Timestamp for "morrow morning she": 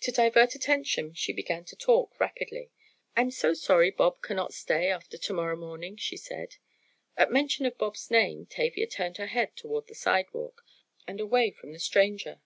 5.32-6.16